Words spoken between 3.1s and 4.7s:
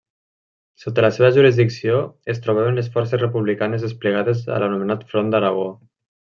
republicanes desplegades a